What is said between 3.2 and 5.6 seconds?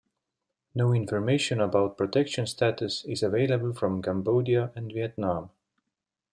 available from Cambodia and Vietnam.